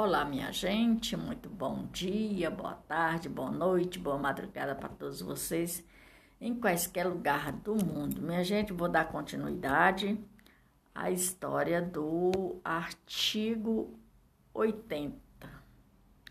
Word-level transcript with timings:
Olá, 0.00 0.24
minha 0.24 0.52
gente, 0.52 1.16
muito 1.16 1.50
bom 1.50 1.88
dia, 1.90 2.48
boa 2.52 2.74
tarde, 2.74 3.28
boa 3.28 3.50
noite, 3.50 3.98
boa 3.98 4.16
madrugada 4.16 4.72
para 4.72 4.88
todos 4.88 5.20
vocês 5.20 5.84
em 6.40 6.54
quaisquer 6.54 7.04
lugar 7.04 7.50
do 7.50 7.74
mundo. 7.74 8.22
Minha 8.22 8.44
gente, 8.44 8.72
vou 8.72 8.88
dar 8.88 9.08
continuidade 9.08 10.16
à 10.94 11.10
história 11.10 11.82
do 11.82 12.60
artigo 12.62 13.98
80, 14.54 15.18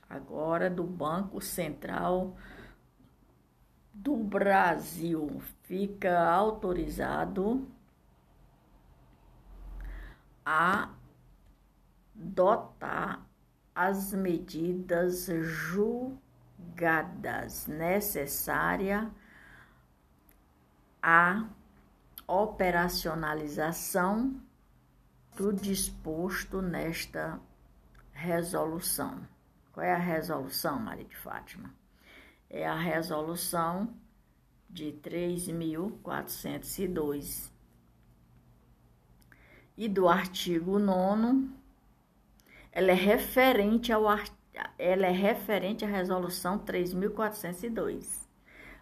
agora 0.09 0.69
do 0.69 0.85
Banco 0.85 1.41
Central 1.41 2.37
do 3.93 4.15
Brasil. 4.15 5.41
Fica 5.63 6.17
autorizado 6.17 7.67
a 10.45 10.89
dotar 12.15 13.26
as 13.77 14.11
medidas 14.11 15.29
julgadas 15.43 16.17
necessárias 17.67 19.07
à 20.99 21.47
operacionalização 22.25 24.41
do 25.35 25.53
disposto 25.53 26.59
nesta 26.59 27.39
resolução. 28.13 29.21
Qual 29.71 29.85
é 29.85 29.93
a 29.93 29.99
resolução, 29.99 30.79
Maria 30.79 31.05
de 31.05 31.15
Fátima? 31.15 31.71
É 32.49 32.67
a 32.67 32.75
resolução 32.75 33.93
de 34.67 34.91
3.402 35.03 37.51
e 39.77 39.87
do 39.87 40.09
artigo 40.09 40.79
9 40.79 41.56
ela 42.77 42.91
é 42.91 42.93
referente 42.93 43.91
ao 43.91 44.03
ela 44.77 45.07
é 45.07 45.11
referente 45.11 45.83
à 45.83 45.87
resolução 45.87 46.59
3402. 46.59 48.29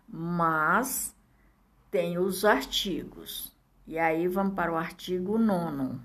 Mas 0.05 1.15
tem 1.89 2.17
os 2.17 2.43
artigos. 2.43 3.55
E 3.87 3.97
aí 3.97 4.27
vamos 4.27 4.53
para 4.53 4.73
o 4.73 4.75
artigo 4.75 5.37
9. 5.37 5.97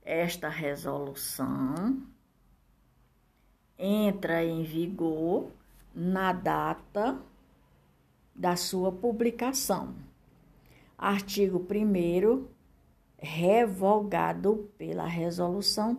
Esta 0.00 0.48
resolução 0.48 2.00
entra 3.76 4.44
em 4.44 4.62
vigor 4.62 5.50
na 5.92 6.32
data 6.32 7.20
da 8.32 8.54
sua 8.54 8.92
publicação. 8.92 9.92
Artigo 10.96 11.66
1 11.68 12.46
revogado 13.18 14.70
pela 14.78 15.08
Resolução 15.08 15.96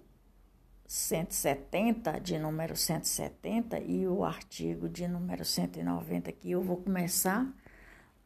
170, 0.88 2.20
de 2.22 2.40
número 2.40 2.74
170, 2.74 3.80
e 3.82 4.08
o 4.08 4.24
artigo 4.24 4.88
de 4.88 5.06
número 5.06 5.44
190, 5.44 6.32
que 6.32 6.52
eu 6.52 6.62
vou 6.62 6.78
começar 6.78 7.46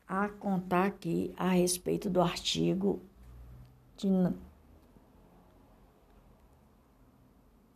a 0.08 0.30
contar 0.30 0.86
aqui 0.86 1.34
a 1.36 1.50
respeito 1.50 2.08
do 2.08 2.22
artigo 2.22 3.02
de, 3.98 4.08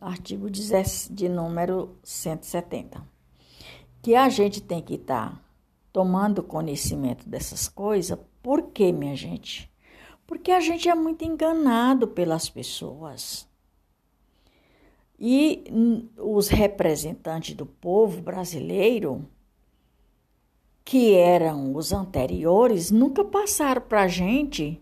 artigo 0.00 0.48
de, 0.48 0.62
de 1.10 1.28
número 1.28 1.96
170. 2.04 3.02
Que 4.00 4.14
a 4.14 4.28
gente 4.28 4.60
tem 4.60 4.80
que 4.80 4.94
estar 4.94 5.30
tá 5.30 5.40
tomando 5.92 6.44
conhecimento 6.44 7.28
dessas 7.28 7.68
coisas, 7.68 8.16
por 8.40 8.70
quê, 8.70 8.92
minha 8.92 9.16
gente? 9.16 9.68
Porque 10.28 10.52
a 10.52 10.60
gente 10.60 10.88
é 10.88 10.94
muito 10.94 11.24
enganado 11.24 12.06
pelas 12.06 12.48
pessoas. 12.48 13.48
E 15.18 15.64
os 16.18 16.48
representantes 16.48 17.54
do 17.54 17.64
povo 17.64 18.20
brasileiro, 18.20 19.26
que 20.84 21.14
eram 21.14 21.74
os 21.74 21.92
anteriores, 21.92 22.90
nunca 22.90 23.24
passaram 23.24 23.82
para 23.82 24.02
a 24.02 24.08
gente 24.08 24.80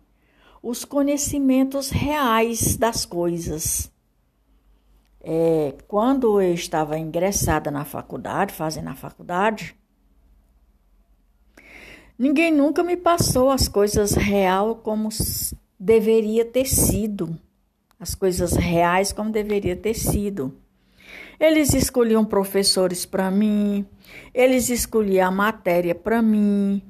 os 0.62 0.84
conhecimentos 0.84 1.90
reais 1.90 2.76
das 2.76 3.04
coisas. 3.04 3.92
É, 5.20 5.74
quando 5.86 6.40
eu 6.40 6.52
estava 6.52 6.98
ingressada 6.98 7.70
na 7.70 7.84
faculdade, 7.84 8.52
fazendo 8.52 8.88
a 8.88 8.94
faculdade, 8.94 9.76
ninguém 12.18 12.50
nunca 12.50 12.82
me 12.82 12.96
passou 12.96 13.50
as 13.50 13.68
coisas 13.68 14.12
real 14.12 14.76
como 14.76 15.08
deveria 15.78 16.44
ter 16.44 16.66
sido 16.66 17.38
as 17.98 18.14
coisas 18.14 18.52
reais 18.54 19.12
como 19.12 19.30
deveria 19.30 19.76
ter 19.76 19.94
sido. 19.94 20.54
Eles 21.38 21.74
escolhiam 21.74 22.24
professores 22.24 23.04
para 23.04 23.30
mim, 23.30 23.86
eles 24.32 24.68
escolhiam 24.68 25.28
a 25.28 25.30
matéria 25.30 25.94
para 25.94 26.22
mim, 26.22 26.82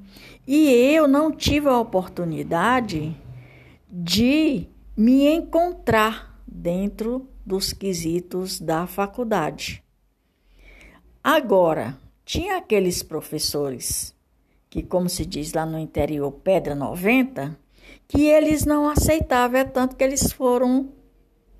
e 0.47 0.69
eu 0.69 1.07
não 1.07 1.31
tive 1.31 1.67
a 1.67 1.79
oportunidade 1.79 3.15
de 3.89 4.67
me 4.95 5.27
encontrar 5.27 6.39
dentro 6.47 7.27
dos 7.45 7.73
quesitos 7.73 8.59
da 8.59 8.87
faculdade. 8.87 9.83
Agora, 11.23 11.97
tinha 12.23 12.57
aqueles 12.57 13.01
professores 13.03 14.15
que, 14.69 14.83
como 14.83 15.09
se 15.09 15.25
diz 15.25 15.53
lá 15.53 15.65
no 15.65 15.79
interior, 15.79 16.31
pedra 16.31 16.75
90, 16.75 17.57
que 18.07 18.23
eles 18.23 18.65
não 18.65 18.89
aceitavam, 18.89 19.59
é 19.59 19.63
tanto 19.63 19.95
que 19.95 20.03
eles 20.03 20.31
foram 20.31 20.89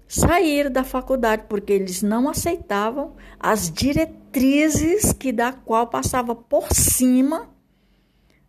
sair 0.08 0.70
da 0.70 0.84
faculdade 0.84 1.46
porque 1.50 1.74
eles 1.74 2.02
não 2.02 2.30
aceitavam 2.30 3.16
as 3.40 3.72
diretrizes 3.72 5.12
que 5.12 5.32
da 5.32 5.52
qual 5.52 5.88
passava 5.88 6.36
por 6.36 6.72
cima 6.72 7.50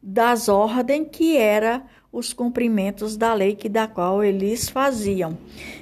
das 0.03 0.49
ordens 0.49 1.09
que 1.11 1.37
era 1.37 1.85
os 2.13 2.33
cumprimentos 2.33 3.17
da 3.17 3.35
lei 3.35 3.57
que 3.57 3.69
da 3.69 3.89
qual 3.89 4.23
eles 4.23 4.69
faziam. 4.69 5.37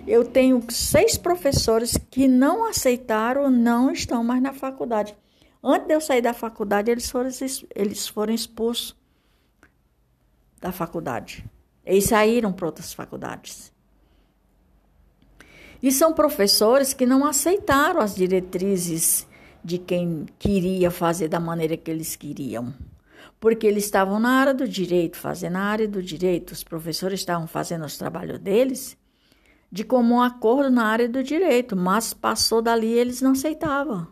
Eu 0.06 0.24
tenho 0.24 0.64
seis 0.70 1.18
professores 1.18 1.98
que 2.10 2.26
não 2.26 2.66
aceitaram, 2.66 3.50
não 3.50 3.90
estão 3.90 4.24
mais 4.24 4.42
na 4.42 4.52
faculdade. 4.52 5.14
Antes 5.62 5.86
de 5.86 5.94
eu 5.94 6.00
sair 6.00 6.20
da 6.20 6.34
faculdade, 6.34 6.90
eles 6.90 7.10
foram, 7.10 7.30
eles 7.74 8.08
foram 8.08 8.34
expulsos 8.34 8.96
da 10.60 10.72
faculdade. 10.72 11.44
Eles 11.84 12.04
saíram 12.04 12.52
para 12.52 12.66
outras 12.66 12.92
faculdades. 12.92 13.72
E 15.82 15.92
são 15.92 16.14
professores 16.14 16.94
que 16.94 17.04
não 17.04 17.26
aceitaram 17.26 18.00
as 18.00 18.14
diretrizes 18.14 19.26
de 19.62 19.78
quem 19.78 20.26
queria 20.38 20.90
fazer 20.90 21.28
da 21.28 21.38
maneira 21.38 21.76
que 21.76 21.90
eles 21.90 22.16
queriam. 22.16 22.72
Porque 23.38 23.66
eles 23.66 23.84
estavam 23.84 24.18
na 24.18 24.30
área 24.30 24.54
do 24.54 24.66
direito, 24.66 25.18
fazendo 25.18 25.56
a 25.56 25.60
área 25.60 25.86
do 25.86 26.02
direito, 26.02 26.52
os 26.52 26.64
professores 26.64 27.20
estavam 27.20 27.46
fazendo 27.46 27.84
os 27.84 27.98
trabalhos 27.98 28.38
deles 28.38 28.96
de 29.74 29.82
comum 29.82 30.22
acordo 30.22 30.70
na 30.70 30.84
área 30.84 31.08
do 31.08 31.20
direito, 31.20 31.74
mas 31.74 32.14
passou 32.14 32.62
dali 32.62 32.92
eles 32.92 33.20
não 33.20 33.32
aceitavam. 33.32 34.06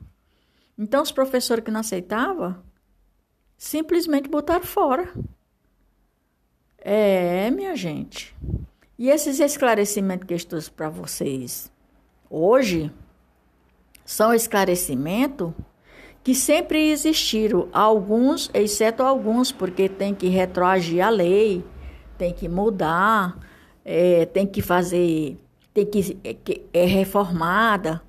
Então, 0.77 1.01
os 1.01 1.13
professores 1.13 1.65
que 1.65 1.71
não 1.71 1.79
aceitavam 1.79 2.61
simplesmente 3.57 4.29
botaram 4.29 4.65
fora. 4.65 5.09
É, 6.85 7.49
minha 7.53 7.77
gente. 7.77 8.35
E 8.99 9.09
esses 9.09 9.39
esclarecimentos 9.39 10.27
que 10.27 10.35
eu 10.35 10.45
trouxe 10.45 10.71
para 10.71 10.89
vocês 10.89 11.71
hoje 12.29 12.93
são 14.05 14.35
esclarecimentos 14.35 15.53
que 16.25 16.35
sempre 16.35 16.91
existiram, 16.91 17.69
alguns, 17.73 18.51
exceto 18.53 19.03
alguns, 19.03 19.53
porque 19.53 19.89
tem 19.89 20.15
que 20.15 20.29
retroagir 20.29 21.05
a 21.05 21.09
lei, 21.09 21.65
tem 22.19 22.33
que 22.33 22.49
mudar, 22.49 23.39
é, 23.85 24.27
tem 24.27 24.47
que 24.47 24.61
fazer, 24.61 25.37
tem 25.73 25.87
que, 25.87 26.19
é, 26.25 26.37
é 26.73 26.85
reformada. 26.85 28.03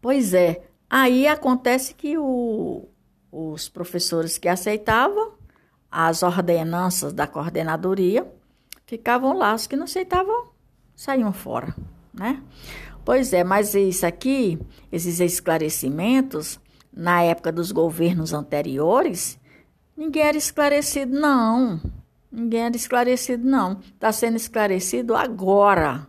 Pois 0.00 0.32
é, 0.34 0.62
aí 0.88 1.26
acontece 1.26 1.94
que 1.94 2.16
o, 2.18 2.88
os 3.30 3.68
professores 3.68 4.36
que 4.38 4.48
aceitavam 4.48 5.41
as 5.92 6.22
ordenanças 6.22 7.12
da 7.12 7.26
coordenadoria, 7.26 8.26
ficavam 8.86 9.36
lá, 9.36 9.54
os 9.54 9.66
que 9.66 9.76
não 9.76 9.84
aceitavam 9.84 10.50
saíam 10.96 11.32
fora, 11.32 11.74
né? 12.14 12.42
Pois 13.04 13.32
é, 13.32 13.44
mas 13.44 13.74
isso 13.74 14.06
aqui, 14.06 14.58
esses 14.90 15.20
esclarecimentos, 15.20 16.58
na 16.92 17.22
época 17.22 17.50
dos 17.50 17.72
governos 17.72 18.32
anteriores, 18.32 19.38
ninguém 19.96 20.22
era 20.22 20.36
esclarecido, 20.36 21.18
não. 21.18 21.80
Ninguém 22.30 22.62
era 22.62 22.76
esclarecido, 22.76 23.44
não. 23.46 23.80
Está 23.80 24.12
sendo 24.12 24.36
esclarecido 24.36 25.14
agora. 25.14 26.06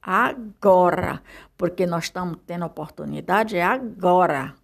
Agora. 0.00 1.22
Porque 1.56 1.86
nós 1.86 2.04
estamos 2.04 2.38
tendo 2.46 2.66
oportunidade, 2.66 3.58
agora. 3.58 4.54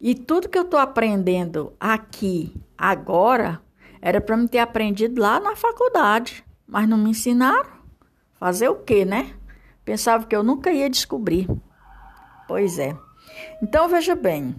E 0.00 0.14
tudo 0.14 0.48
que 0.48 0.56
eu 0.56 0.62
estou 0.62 0.80
aprendendo 0.80 1.74
aqui, 1.78 2.54
agora, 2.76 3.60
era 4.00 4.18
para 4.18 4.34
me 4.34 4.48
ter 4.48 4.58
aprendido 4.58 5.20
lá 5.20 5.38
na 5.38 5.54
faculdade. 5.54 6.42
Mas 6.66 6.88
não 6.88 6.96
me 6.96 7.10
ensinaram. 7.10 7.68
Fazer 8.38 8.70
o 8.70 8.76
quê, 8.76 9.04
né? 9.04 9.34
Pensava 9.84 10.26
que 10.26 10.34
eu 10.34 10.42
nunca 10.42 10.72
ia 10.72 10.88
descobrir. 10.88 11.46
Pois 12.48 12.78
é. 12.78 12.96
Então, 13.62 13.88
veja 13.90 14.14
bem. 14.14 14.56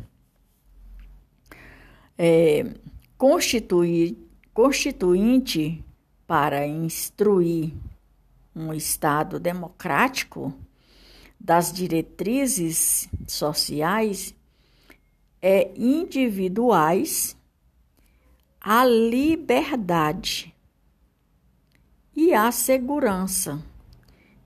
É, 2.15 2.75
constituir, 3.17 4.15
constituinte 4.53 5.83
para 6.27 6.67
instruir 6.67 7.73
um 8.55 8.71
Estado 8.73 9.39
democrático 9.39 10.53
das 11.39 11.73
diretrizes 11.73 13.09
sociais 13.27 14.35
é 15.41 15.71
individuais 15.75 17.35
a 18.59 18.85
liberdade 18.85 20.53
e 22.15 22.33
a 22.33 22.51
segurança 22.51 23.63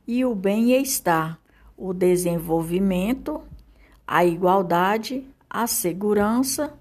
e 0.07 0.23
o 0.23 0.33
bem-estar, 0.33 1.39
o 1.75 1.93
desenvolvimento, 1.93 3.41
a 4.07 4.23
igualdade, 4.23 5.27
a 5.49 5.67
segurança, 5.67 6.77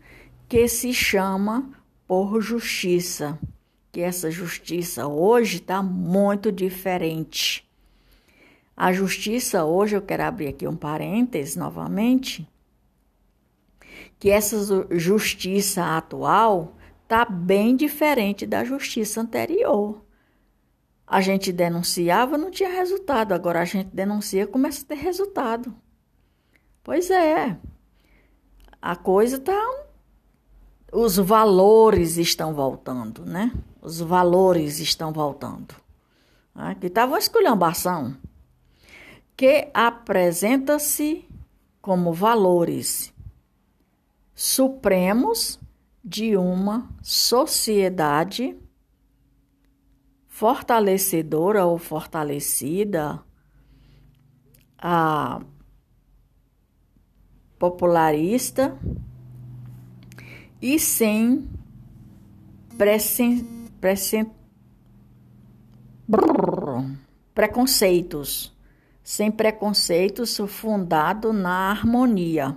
que 0.49 0.69
se 0.69 0.93
chama 0.93 1.71
por 2.07 2.41
justiça. 2.41 3.39
Que 3.91 4.01
essa 4.01 4.31
justiça 4.31 5.07
hoje 5.07 5.57
está 5.57 5.83
muito 5.83 6.53
diferente. 6.53 7.69
A 8.77 8.93
justiça 8.93 9.65
hoje, 9.65 9.97
eu 9.97 10.03
quero 10.03 10.25
abrir 10.25 10.49
aqui 10.49 10.69
um 10.69 10.77
parênteses 10.77 11.57
novamente, 11.57 12.47
que 14.25 14.31
essa 14.31 14.57
justiça 14.91 15.99
atual 15.99 16.73
está 17.03 17.27
bem 17.27 17.77
diferente 17.77 18.47
da 18.47 18.65
justiça 18.65 19.21
anterior. 19.21 20.03
A 21.07 21.21
gente 21.21 21.53
denunciava, 21.53 22.39
não 22.39 22.51
tinha 22.51 22.71
resultado. 22.71 23.33
Agora 23.35 23.61
a 23.61 23.67
gente 23.67 23.91
denuncia, 23.95 24.47
começa 24.47 24.83
a 24.83 24.89
ter 24.89 24.95
resultado. 24.95 25.75
Pois 26.83 27.11
é. 27.11 27.55
A 28.81 28.97
coisa 28.97 29.37
está. 29.37 29.63
Os 30.91 31.19
valores 31.19 32.17
estão 32.17 32.55
voltando, 32.55 33.27
né? 33.27 33.53
Os 33.83 34.01
valores 34.01 34.79
estão 34.79 35.13
voltando. 35.13 35.75
Aqui 36.55 36.87
estava 36.87 37.13
uma 37.13 37.19
esculhambação 37.19 38.17
que 39.37 39.69
apresenta-se 39.75 41.29
como 41.83 42.11
valores 42.11 43.14
supremos 44.35 45.61
de 46.05 46.37
uma 46.37 46.91
sociedade 47.03 48.57
fortalecedora 50.27 51.65
ou 51.65 51.79
fortalecida, 51.79 53.23
a 54.77 55.41
popularista 57.59 58.77
e 60.61 60.79
sem 60.79 61.49
preconceitos, 67.35 68.55
sem 69.03 69.31
preconceitos 69.31 70.37
fundado 70.47 71.33
na 71.33 71.71
harmonia. 71.71 72.57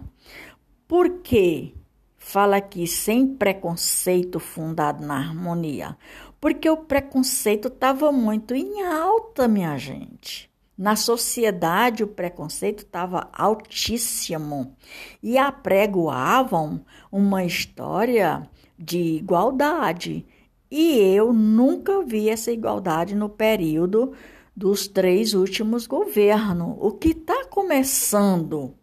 Por 0.87 1.19
quê? 1.21 1.73
Fala 2.15 2.57
aqui 2.57 2.87
sem 2.87 3.27
preconceito 3.27 4.39
fundado 4.39 5.05
na 5.05 5.17
harmonia 5.17 5.97
porque 6.39 6.69
o 6.69 6.77
preconceito 6.77 7.67
estava 7.67 8.11
muito 8.11 8.53
em 8.53 8.83
alta, 8.83 9.47
minha 9.47 9.77
gente. 9.77 10.49
Na 10.77 10.95
sociedade, 10.95 12.03
o 12.03 12.07
preconceito 12.07 12.83
estava 12.83 13.29
altíssimo 13.33 14.75
e 15.23 15.37
apregoavam 15.37 16.85
uma 17.11 17.43
história 17.43 18.47
de 18.77 18.99
igualdade. 18.99 20.23
E 20.69 20.99
eu 20.99 21.33
nunca 21.33 22.03
vi 22.03 22.29
essa 22.29 22.51
igualdade 22.51 23.15
no 23.15 23.27
período 23.27 24.13
dos 24.55 24.87
três 24.87 25.33
últimos 25.33 25.87
governos. 25.87 26.77
O 26.79 26.91
que 26.91 27.09
está 27.09 27.45
começando 27.45 28.75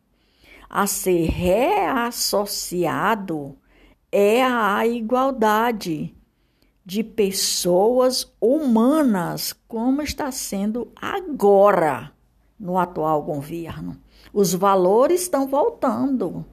a 0.75 0.87
ser 0.89 1.31
reassociado 1.31 3.57
é 4.11 4.43
a 4.43 4.85
igualdade 4.85 6.13
de 6.85 7.05
pessoas 7.05 8.35
humanas, 8.41 9.55
como 9.69 10.03
está 10.03 10.33
sendo 10.33 10.91
agora 11.01 12.11
no 12.59 12.77
atual 12.77 13.23
governo. 13.23 13.97
Os 14.33 14.53
valores 14.53 15.23
estão 15.23 15.47
voltando, 15.47 16.45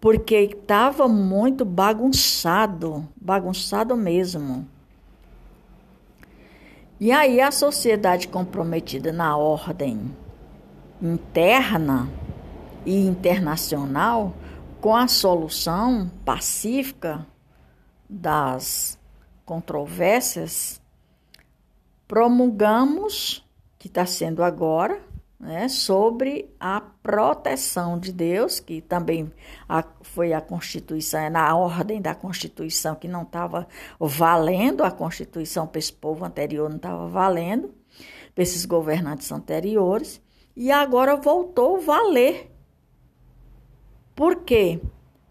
porque 0.00 0.34
estava 0.34 1.06
muito 1.06 1.64
bagunçado, 1.64 3.08
bagunçado 3.14 3.96
mesmo. 3.96 4.66
E 6.98 7.12
aí 7.12 7.40
a 7.40 7.52
sociedade 7.52 8.26
comprometida 8.26 9.12
na 9.12 9.36
ordem 9.36 10.12
interna 11.00 12.08
e 12.84 13.06
internacional 13.06 14.34
com 14.80 14.96
a 14.96 15.06
solução 15.06 16.10
pacífica 16.24 17.26
das 18.08 18.98
controvérsias, 19.44 20.80
promulgamos, 22.08 23.46
que 23.78 23.88
está 23.88 24.04
sendo 24.06 24.42
agora, 24.42 25.00
né, 25.40 25.68
sobre 25.68 26.54
a 26.60 26.80
proteção 26.80 27.98
de 27.98 28.12
Deus, 28.12 28.60
que 28.60 28.82
também 28.82 29.32
a, 29.68 29.82
foi 30.02 30.34
a 30.34 30.40
Constituição, 30.40 31.20
é 31.20 31.30
na 31.30 31.56
ordem 31.56 32.00
da 32.00 32.14
Constituição 32.14 32.94
que 32.94 33.08
não 33.08 33.22
estava 33.22 33.66
valendo, 33.98 34.84
a 34.84 34.90
Constituição 34.90 35.66
para 35.66 35.78
esse 35.78 35.92
povo 35.92 36.24
anterior 36.24 36.68
não 36.68 36.76
estava 36.76 37.08
valendo, 37.08 37.74
para 38.34 38.42
esses 38.42 38.66
governantes 38.66 39.32
anteriores, 39.32 40.20
e 40.54 40.70
agora 40.70 41.16
voltou 41.16 41.76
a 41.76 41.80
valer. 41.80 42.49
Por 44.20 44.44
quê? 44.44 44.78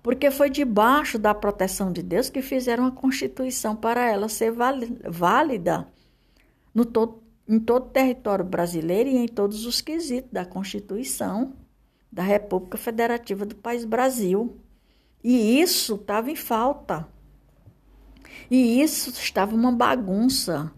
porque 0.02 0.32
foi 0.32 0.50
debaixo 0.50 1.20
da 1.20 1.36
proteção 1.36 1.92
de 1.92 2.02
Deus 2.02 2.28
que 2.28 2.42
fizeram 2.42 2.88
a 2.88 2.92
Constituição 2.92 3.76
para 3.76 4.10
ela 4.10 4.28
ser 4.28 4.52
válida 4.52 5.88
no 6.74 6.84
todo, 6.84 7.22
em 7.48 7.60
todo 7.60 7.84
o 7.86 7.90
território 7.90 8.44
brasileiro 8.44 9.08
e 9.08 9.18
em 9.18 9.28
todos 9.28 9.68
os 9.68 9.82
quesitos 9.82 10.32
da 10.32 10.46
Constituição 10.46 11.54
da 12.12 12.24
República 12.24 12.80
Federativa 12.80 13.46
do 13.46 13.54
País 13.56 13.86
Brasil. 13.86 14.58
E 15.24 15.62
isso 15.62 15.94
estava 15.94 16.32
em 16.32 16.36
falta. 16.36 17.08
E 18.50 18.82
isso 18.82 19.12
estava 19.12 19.54
uma 19.54 19.72
bagunça. 19.72 20.72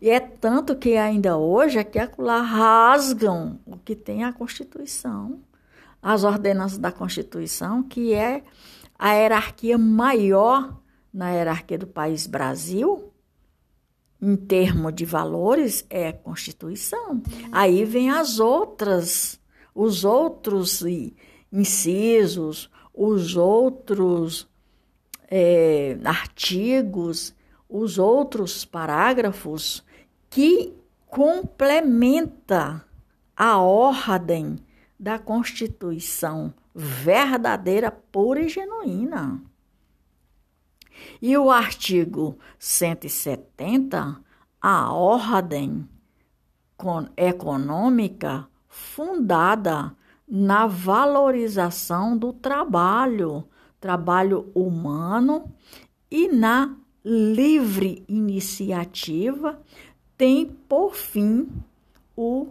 E 0.00 0.10
é 0.10 0.18
tanto 0.18 0.74
que 0.74 0.96
ainda 0.96 1.36
hoje 1.36 1.78
é 1.78 2.00
acolá 2.00 2.40
rasgam 2.40 3.60
o 3.64 3.76
que 3.76 3.94
tem 3.94 4.24
a 4.24 4.32
Constituição 4.32 5.40
as 6.02 6.24
ordenanças 6.24 6.78
da 6.78 6.90
Constituição, 6.90 7.82
que 7.82 8.12
é 8.12 8.42
a 8.98 9.12
hierarquia 9.12 9.78
maior 9.78 10.82
na 11.12 11.30
hierarquia 11.30 11.78
do 11.78 11.86
país 11.86 12.26
Brasil, 12.26 13.12
em 14.20 14.36
termos 14.36 14.94
de 14.94 15.04
valores, 15.04 15.86
é 15.88 16.08
a 16.08 16.12
Constituição. 16.12 17.22
Aí 17.50 17.84
vem 17.84 18.10
as 18.10 18.40
outras, 18.40 19.40
os 19.74 20.04
outros 20.04 20.82
incisos, 21.52 22.70
os 22.94 23.36
outros 23.36 24.48
é, 25.28 25.98
artigos, 26.04 27.34
os 27.68 27.98
outros 27.98 28.64
parágrafos 28.64 29.84
que 30.28 30.74
complementa 31.06 32.84
a 33.36 33.58
ordem 33.58 34.58
da 35.02 35.18
Constituição 35.18 36.54
verdadeira, 36.72 37.90
pura 37.90 38.40
e 38.40 38.48
genuína. 38.48 39.42
E 41.20 41.36
o 41.36 41.50
artigo 41.50 42.38
170, 42.56 44.20
a 44.60 44.92
ordem 44.92 45.88
econômica 47.16 48.46
fundada 48.68 49.92
na 50.28 50.68
valorização 50.68 52.16
do 52.16 52.32
trabalho 52.32 53.44
trabalho 53.80 54.48
humano 54.54 55.52
e 56.08 56.28
na 56.28 56.76
livre 57.04 58.04
iniciativa 58.08 59.60
tem 60.16 60.46
por 60.46 60.94
fim 60.94 61.48
o 62.16 62.46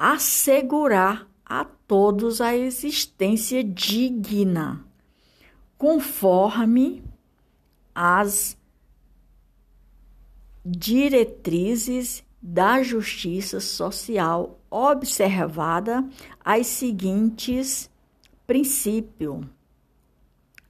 assegurar 0.00 1.28
a 1.44 1.64
todos 1.64 2.40
a 2.40 2.56
existência 2.56 3.64
digna, 3.64 4.86
conforme 5.76 7.02
as 7.92 8.56
diretrizes 10.64 12.22
da 12.40 12.80
justiça 12.80 13.58
social 13.58 14.60
observada 14.70 16.08
as 16.44 16.68
seguintes 16.68 17.90
princípios. 18.46 19.44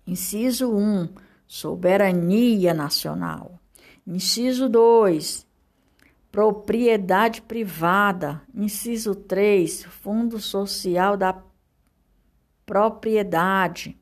Inciso 0.06 0.72
1, 0.72 1.06
soberania 1.46 2.72
nacional. 2.72 3.60
Inciso 4.06 4.70
2, 4.70 5.46
propriedade 6.30 7.42
privada. 7.42 8.42
Inciso 8.54 9.14
3, 9.14 9.84
Fundo 9.84 10.38
Social 10.38 11.16
da 11.16 11.42
Propriedade. 12.64 13.96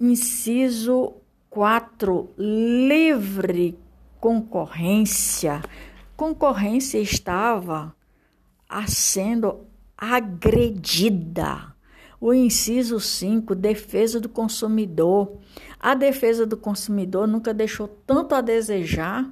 Inciso 0.00 1.14
4, 1.50 2.30
livre 2.36 3.78
concorrência. 4.18 5.62
Concorrência 6.16 6.98
estava 6.98 7.94
sendo 8.88 9.66
agredida. 9.96 11.74
O 12.20 12.32
inciso 12.32 12.98
5, 12.98 13.54
defesa 13.54 14.18
do 14.18 14.28
consumidor. 14.30 15.38
A 15.78 15.94
defesa 15.94 16.46
do 16.46 16.56
consumidor 16.56 17.28
nunca 17.28 17.52
deixou 17.52 17.86
tanto 17.86 18.34
a 18.34 18.40
desejar 18.40 19.30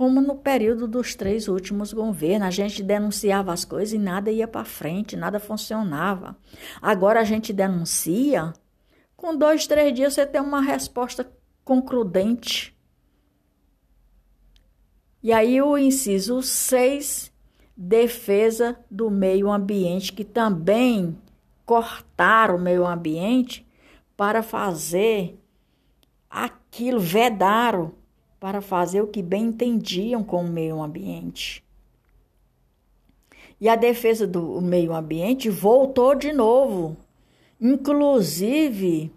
como 0.00 0.22
no 0.22 0.34
período 0.34 0.88
dos 0.88 1.14
três 1.14 1.46
últimos 1.46 1.92
governos. 1.92 2.48
A 2.48 2.50
gente 2.50 2.82
denunciava 2.82 3.52
as 3.52 3.66
coisas 3.66 3.92
e 3.92 3.98
nada 3.98 4.30
ia 4.30 4.48
para 4.48 4.64
frente, 4.64 5.14
nada 5.14 5.38
funcionava. 5.38 6.38
Agora 6.80 7.20
a 7.20 7.24
gente 7.24 7.52
denuncia, 7.52 8.54
com 9.14 9.36
dois, 9.36 9.66
três 9.66 9.92
dias 9.92 10.14
você 10.14 10.24
tem 10.24 10.40
uma 10.40 10.62
resposta 10.62 11.30
concludente. 11.62 12.74
E 15.22 15.34
aí 15.34 15.60
o 15.60 15.76
inciso 15.76 16.40
6, 16.40 17.30
defesa 17.76 18.80
do 18.90 19.10
meio 19.10 19.50
ambiente, 19.50 20.14
que 20.14 20.24
também 20.24 21.14
cortaram 21.66 22.56
o 22.56 22.58
meio 22.58 22.86
ambiente 22.86 23.68
para 24.16 24.42
fazer 24.42 25.38
aquilo, 26.30 26.98
vedaram 26.98 27.99
para 28.40 28.62
fazer 28.62 29.02
o 29.02 29.06
que 29.06 29.22
bem 29.22 29.48
entendiam 29.48 30.24
com 30.24 30.42
o 30.42 30.48
meio 30.48 30.82
ambiente. 30.82 31.62
E 33.60 33.68
a 33.68 33.76
defesa 33.76 34.26
do 34.26 34.58
meio 34.62 34.94
ambiente 34.94 35.50
voltou 35.50 36.14
de 36.14 36.32
novo, 36.32 36.96
inclusive 37.60 39.12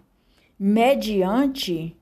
mediante 0.58 1.96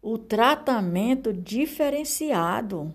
o 0.00 0.16
tratamento 0.16 1.32
diferenciado 1.32 2.94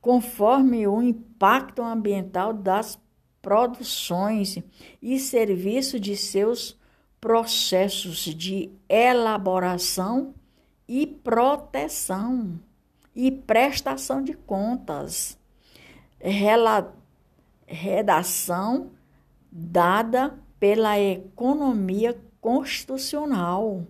conforme 0.00 0.86
o 0.88 1.00
impacto 1.00 1.80
ambiental 1.80 2.52
das 2.52 3.00
produções 3.40 4.58
e 5.00 5.18
serviço 5.20 6.00
de 6.00 6.16
seus 6.16 6.76
processos 7.20 8.24
de 8.24 8.70
elaboração 8.88 10.34
e 10.88 11.06
proteção 11.06 12.60
e 13.14 13.30
prestação 13.30 14.22
de 14.22 14.34
contas. 14.34 15.38
Rela, 16.18 16.94
redação 17.66 18.90
dada 19.50 20.38
pela 20.58 20.98
economia 20.98 22.18
constitucional, 22.40 23.86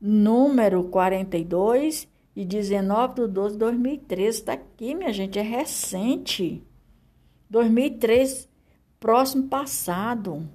número 0.00 0.84
42 0.84 2.08
de 2.34 2.44
19 2.44 3.14
de 3.14 3.26
12 3.28 3.52
de 3.54 3.58
2013. 3.58 4.38
Está 4.38 4.52
aqui, 4.52 4.94
minha 4.94 5.12
gente, 5.12 5.38
é 5.38 5.42
recente. 5.42 6.62
2003, 7.50 8.48
próximo 9.00 9.48
passado. 9.48 10.48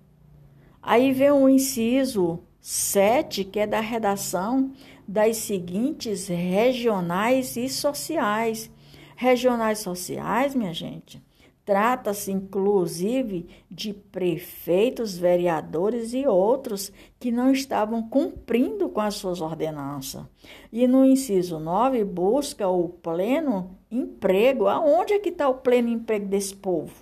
Aí 0.82 1.12
vem 1.12 1.32
o 1.32 1.50
inciso 1.50 2.40
7, 2.64 3.44
que 3.44 3.60
é 3.60 3.68
da 3.68 3.82
redação 3.82 4.72
das 5.06 5.38
seguintes 5.38 6.28
regionais 6.28 7.56
e 7.58 7.70
sociais. 7.70 8.72
Regionais 9.16 9.80
sociais, 9.80 10.56
minha 10.56 10.74
gente, 10.74 11.22
Trata-se, 11.66 12.30
inclusive, 12.30 13.48
de 13.72 13.94
prefeitos, 13.94 15.18
vereadores 15.18 16.14
e 16.14 16.28
outros 16.28 16.92
que 17.18 17.32
não 17.32 17.54
estavam 17.54 18.04
cumprindo 18.04 18.90
com 18.90 19.00
as 19.00 19.16
suas 19.16 19.40
ordenanças. 19.40 20.26
E 20.74 20.86
no 20.88 21.06
inciso 21.06 21.60
9, 21.60 22.04
busca 22.04 22.68
o 22.68 22.90
pleno 22.90 23.78
emprego. 23.90 24.68
Aonde 24.68 25.14
é 25.14 25.20
que 25.20 25.30
está 25.30 25.48
o 25.48 25.56
pleno 25.56 25.88
emprego 25.88 26.26
desse 26.26 26.54
povo? 26.54 26.94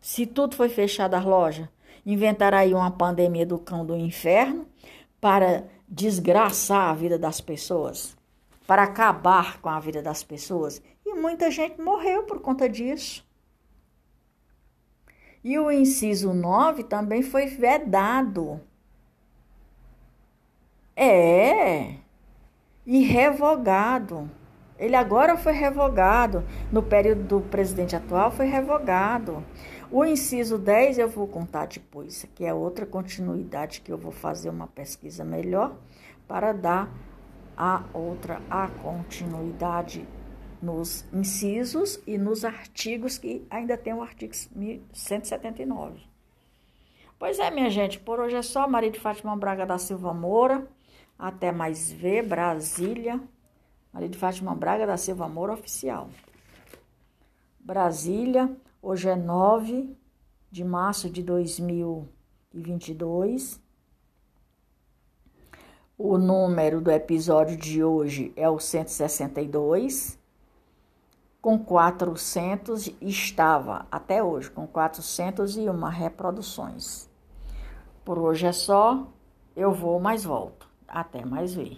Se 0.00 0.24
tudo 0.24 0.56
foi 0.56 0.70
fechado 0.70 1.12
as 1.12 1.24
lojas, 1.24 1.68
inventaram 2.04 2.58
aí 2.58 2.74
uma 2.74 2.90
pandemia 2.90 3.46
do 3.46 3.58
cão 3.58 3.84
do 3.84 3.96
inferno 3.96 4.66
para 5.20 5.64
desgraçar 5.88 6.90
a 6.90 6.94
vida 6.94 7.18
das 7.18 7.40
pessoas, 7.40 8.16
para 8.66 8.82
acabar 8.82 9.60
com 9.60 9.68
a 9.68 9.80
vida 9.80 10.02
das 10.02 10.22
pessoas. 10.22 10.82
E 11.04 11.14
muita 11.14 11.50
gente 11.50 11.80
morreu 11.80 12.24
por 12.24 12.40
conta 12.40 12.68
disso. 12.68 13.24
E 15.42 15.58
o 15.58 15.70
inciso 15.70 16.32
9 16.32 16.84
também 16.84 17.22
foi 17.22 17.46
vedado. 17.46 18.60
É, 20.96 21.96
e 22.86 23.00
revogado. 23.02 24.30
Ele 24.78 24.96
agora 24.96 25.36
foi 25.36 25.52
revogado. 25.52 26.44
No 26.72 26.82
período 26.82 27.24
do 27.24 27.40
presidente 27.40 27.94
atual, 27.94 28.30
foi 28.30 28.46
revogado. 28.46 29.44
O 29.96 30.04
inciso 30.04 30.58
10 30.58 30.98
eu 30.98 31.08
vou 31.08 31.28
contar 31.28 31.68
depois, 31.68 32.26
que 32.34 32.44
é 32.44 32.52
outra 32.52 32.84
continuidade 32.84 33.80
que 33.80 33.92
eu 33.92 33.96
vou 33.96 34.10
fazer 34.10 34.50
uma 34.50 34.66
pesquisa 34.66 35.24
melhor 35.24 35.72
para 36.26 36.52
dar 36.52 36.92
a 37.56 37.84
outra 37.94 38.42
a 38.50 38.66
continuidade 38.82 40.04
nos 40.60 41.04
incisos 41.12 42.00
e 42.08 42.18
nos 42.18 42.44
artigos, 42.44 43.18
que 43.18 43.46
ainda 43.48 43.76
tem 43.76 43.94
o 43.94 44.02
artigo 44.02 44.34
179. 44.34 46.00
Pois 47.16 47.38
é, 47.38 47.48
minha 47.52 47.70
gente, 47.70 48.00
por 48.00 48.18
hoje 48.18 48.34
é 48.34 48.42
só. 48.42 48.66
Maria 48.66 48.90
de 48.90 48.98
Fátima 48.98 49.36
Braga 49.36 49.64
da 49.64 49.78
Silva 49.78 50.12
Moura. 50.12 50.66
Até 51.16 51.52
mais 51.52 51.92
ver, 51.92 52.26
Brasília. 52.26 53.20
Maria 53.92 54.08
de 54.08 54.18
Fátima 54.18 54.56
Braga 54.56 54.88
da 54.88 54.96
Silva 54.96 55.28
Moura, 55.28 55.52
oficial. 55.52 56.10
Brasília, 57.60 58.50
hoje 58.84 59.08
é 59.08 59.16
9 59.16 59.96
de 60.50 60.62
março 60.62 61.08
de 61.08 61.22
2022. 61.22 63.58
O 65.96 66.18
número 66.18 66.82
do 66.82 66.90
episódio 66.90 67.56
de 67.56 67.82
hoje 67.82 68.30
é 68.36 68.50
o 68.50 68.58
162 68.58 70.18
com 71.40 71.58
400 71.58 72.90
estava 73.00 73.86
até 73.90 74.22
hoje 74.22 74.50
com 74.50 74.66
401 74.66 75.72
reproduções. 75.84 77.08
Por 78.04 78.18
hoje 78.18 78.44
é 78.46 78.52
só, 78.52 79.06
eu 79.56 79.72
vou 79.72 79.98
mais 79.98 80.24
volto. 80.24 80.68
Até 80.86 81.24
mais 81.24 81.54
ver. 81.54 81.72